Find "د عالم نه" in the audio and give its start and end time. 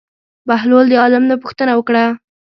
0.89-1.35